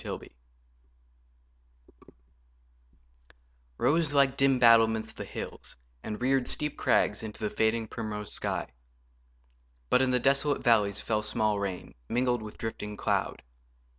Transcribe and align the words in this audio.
MACBETH 0.03 0.31
Rose, 3.77 4.15
like 4.15 4.35
dim 4.35 4.57
battlements, 4.57 5.13
the 5.13 5.25
hills 5.25 5.75
and 6.01 6.19
reared 6.19 6.47
Steep 6.47 6.75
crags 6.75 7.21
into 7.21 7.39
the 7.39 7.51
fading 7.55 7.85
primrose 7.87 8.33
sky; 8.33 8.71
But 9.91 10.01
in 10.01 10.09
the 10.09 10.19
desolate 10.19 10.63
valleys 10.63 11.01
fell 11.01 11.21
small 11.21 11.59
rain, 11.59 11.93
Mingled 12.09 12.41
with 12.41 12.57
drifting 12.57 12.97
cloud. 12.97 13.43